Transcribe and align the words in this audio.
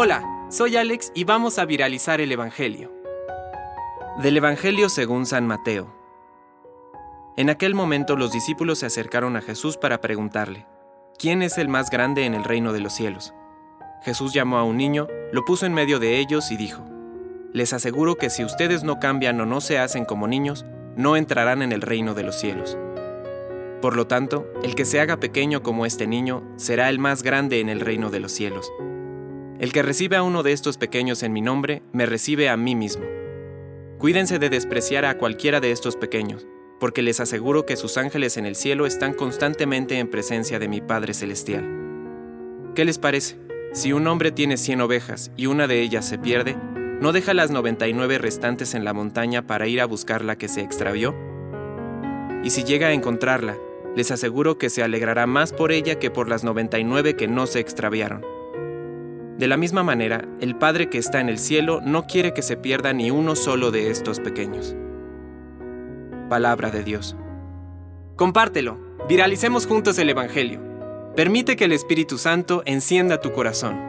Hola, 0.00 0.22
soy 0.48 0.76
Alex 0.76 1.10
y 1.14 1.24
vamos 1.24 1.58
a 1.58 1.64
viralizar 1.64 2.20
el 2.20 2.30
Evangelio. 2.30 2.92
Del 4.22 4.36
Evangelio 4.36 4.90
según 4.90 5.26
San 5.26 5.46
Mateo. 5.46 5.92
En 7.36 7.50
aquel 7.50 7.74
momento 7.74 8.14
los 8.14 8.30
discípulos 8.30 8.78
se 8.78 8.86
acercaron 8.86 9.34
a 9.36 9.40
Jesús 9.40 9.76
para 9.76 10.00
preguntarle, 10.00 10.66
¿quién 11.18 11.42
es 11.42 11.58
el 11.58 11.68
más 11.68 11.90
grande 11.90 12.26
en 12.26 12.34
el 12.34 12.44
reino 12.44 12.72
de 12.72 12.78
los 12.78 12.92
cielos? 12.92 13.34
Jesús 14.02 14.32
llamó 14.32 14.58
a 14.58 14.62
un 14.62 14.76
niño, 14.76 15.08
lo 15.32 15.44
puso 15.44 15.66
en 15.66 15.74
medio 15.74 15.98
de 15.98 16.18
ellos 16.18 16.52
y 16.52 16.56
dijo, 16.56 16.84
Les 17.52 17.72
aseguro 17.72 18.14
que 18.14 18.30
si 18.30 18.44
ustedes 18.44 18.84
no 18.84 19.00
cambian 19.00 19.40
o 19.40 19.46
no 19.46 19.60
se 19.60 19.78
hacen 19.78 20.04
como 20.04 20.28
niños, 20.28 20.64
no 20.96 21.16
entrarán 21.16 21.60
en 21.60 21.72
el 21.72 21.82
reino 21.82 22.14
de 22.14 22.22
los 22.22 22.38
cielos. 22.38 22.78
Por 23.82 23.96
lo 23.96 24.06
tanto, 24.06 24.46
el 24.62 24.74
que 24.74 24.84
se 24.84 25.00
haga 25.00 25.16
pequeño 25.16 25.64
como 25.64 25.86
este 25.86 26.06
niño 26.06 26.42
será 26.56 26.88
el 26.88 26.98
más 26.98 27.24
grande 27.24 27.58
en 27.60 27.68
el 27.68 27.80
reino 27.80 28.10
de 28.10 28.20
los 28.20 28.30
cielos. 28.30 28.70
El 29.58 29.72
que 29.72 29.82
recibe 29.82 30.14
a 30.14 30.22
uno 30.22 30.44
de 30.44 30.52
estos 30.52 30.78
pequeños 30.78 31.24
en 31.24 31.32
mi 31.32 31.40
nombre, 31.40 31.82
me 31.92 32.06
recibe 32.06 32.48
a 32.48 32.56
mí 32.56 32.76
mismo. 32.76 33.04
Cuídense 33.98 34.38
de 34.38 34.50
despreciar 34.50 35.04
a 35.04 35.18
cualquiera 35.18 35.58
de 35.58 35.72
estos 35.72 35.96
pequeños, 35.96 36.46
porque 36.78 37.02
les 37.02 37.18
aseguro 37.18 37.66
que 37.66 37.74
sus 37.74 37.96
ángeles 37.96 38.36
en 38.36 38.46
el 38.46 38.54
cielo 38.54 38.86
están 38.86 39.14
constantemente 39.14 39.98
en 39.98 40.08
presencia 40.08 40.60
de 40.60 40.68
mi 40.68 40.80
Padre 40.80 41.12
Celestial. 41.12 41.64
¿Qué 42.76 42.84
les 42.84 42.98
parece? 42.98 43.36
Si 43.72 43.92
un 43.92 44.06
hombre 44.06 44.30
tiene 44.30 44.58
cien 44.58 44.80
ovejas 44.80 45.32
y 45.36 45.46
una 45.46 45.66
de 45.66 45.80
ellas 45.80 46.06
se 46.06 46.18
pierde, 46.18 46.56
¿no 47.00 47.10
deja 47.10 47.34
las 47.34 47.50
99 47.50 48.18
restantes 48.18 48.74
en 48.74 48.84
la 48.84 48.92
montaña 48.92 49.48
para 49.48 49.66
ir 49.66 49.80
a 49.80 49.86
buscar 49.86 50.24
la 50.24 50.38
que 50.38 50.46
se 50.46 50.60
extravió? 50.60 51.16
Y 52.44 52.50
si 52.50 52.62
llega 52.62 52.86
a 52.86 52.92
encontrarla, 52.92 53.56
les 53.96 54.12
aseguro 54.12 54.56
que 54.56 54.70
se 54.70 54.84
alegrará 54.84 55.26
más 55.26 55.52
por 55.52 55.72
ella 55.72 55.98
que 55.98 56.12
por 56.12 56.28
las 56.28 56.44
99 56.44 57.16
que 57.16 57.26
no 57.26 57.48
se 57.48 57.58
extraviaron. 57.58 58.37
De 59.38 59.46
la 59.46 59.56
misma 59.56 59.84
manera, 59.84 60.24
el 60.40 60.56
Padre 60.56 60.90
que 60.90 60.98
está 60.98 61.20
en 61.20 61.28
el 61.28 61.38
cielo 61.38 61.80
no 61.80 62.08
quiere 62.08 62.34
que 62.34 62.42
se 62.42 62.56
pierda 62.56 62.92
ni 62.92 63.12
uno 63.12 63.36
solo 63.36 63.70
de 63.70 63.88
estos 63.88 64.18
pequeños. 64.18 64.74
Palabra 66.28 66.70
de 66.70 66.82
Dios. 66.82 67.16
Compártelo, 68.16 68.80
viralicemos 69.08 69.68
juntos 69.68 69.96
el 70.00 70.10
Evangelio. 70.10 70.60
Permite 71.14 71.54
que 71.54 71.66
el 71.66 71.72
Espíritu 71.72 72.18
Santo 72.18 72.64
encienda 72.66 73.20
tu 73.20 73.32
corazón. 73.32 73.87